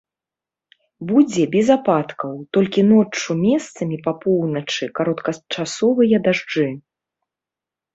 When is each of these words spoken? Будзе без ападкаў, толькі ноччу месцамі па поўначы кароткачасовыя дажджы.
Будзе 1.11 1.43
без 1.55 1.67
ападкаў, 1.75 2.33
толькі 2.59 2.85
ноччу 2.93 3.31
месцамі 3.45 3.97
па 4.09 4.17
поўначы 4.27 4.93
кароткачасовыя 5.01 6.27
дажджы. 6.31 6.69